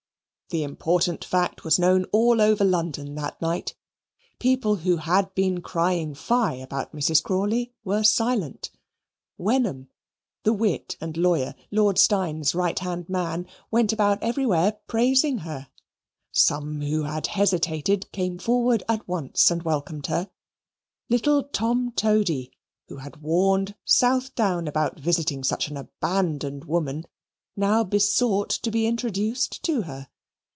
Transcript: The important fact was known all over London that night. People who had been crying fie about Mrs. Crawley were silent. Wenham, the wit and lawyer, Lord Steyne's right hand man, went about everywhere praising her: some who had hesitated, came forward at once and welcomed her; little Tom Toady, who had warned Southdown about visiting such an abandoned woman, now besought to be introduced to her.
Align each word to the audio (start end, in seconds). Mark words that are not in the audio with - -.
The 0.53 0.63
important 0.63 1.23
fact 1.23 1.63
was 1.63 1.79
known 1.79 2.03
all 2.11 2.41
over 2.41 2.65
London 2.65 3.15
that 3.15 3.41
night. 3.41 3.73
People 4.37 4.75
who 4.75 4.97
had 4.97 5.33
been 5.33 5.61
crying 5.61 6.13
fie 6.13 6.55
about 6.61 6.91
Mrs. 6.91 7.23
Crawley 7.23 7.71
were 7.85 8.03
silent. 8.03 8.69
Wenham, 9.37 9.87
the 10.43 10.51
wit 10.51 10.97
and 10.99 11.15
lawyer, 11.15 11.55
Lord 11.71 11.97
Steyne's 11.97 12.53
right 12.53 12.77
hand 12.77 13.07
man, 13.07 13.47
went 13.71 13.93
about 13.93 14.21
everywhere 14.21 14.77
praising 14.87 15.37
her: 15.37 15.69
some 16.33 16.81
who 16.81 17.03
had 17.03 17.27
hesitated, 17.27 18.11
came 18.11 18.37
forward 18.37 18.83
at 18.89 19.07
once 19.07 19.51
and 19.51 19.63
welcomed 19.63 20.07
her; 20.07 20.29
little 21.07 21.43
Tom 21.45 21.93
Toady, 21.93 22.51
who 22.89 22.97
had 22.97 23.21
warned 23.21 23.73
Southdown 23.85 24.67
about 24.67 24.99
visiting 24.99 25.45
such 25.45 25.69
an 25.69 25.77
abandoned 25.77 26.65
woman, 26.65 27.05
now 27.55 27.85
besought 27.85 28.49
to 28.49 28.69
be 28.69 28.85
introduced 28.85 29.63
to 29.63 29.83
her. 29.83 30.09